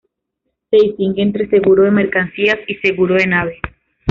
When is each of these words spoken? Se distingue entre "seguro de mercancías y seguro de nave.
Se 0.71 0.77
distingue 0.77 1.21
entre 1.21 1.47
"seguro 1.47 1.83
de 1.83 1.91
mercancías 1.91 2.57
y 2.67 2.73
seguro 2.77 3.13
de 3.13 3.27
nave. 3.27 3.59